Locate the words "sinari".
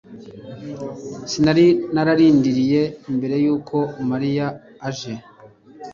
1.31-1.67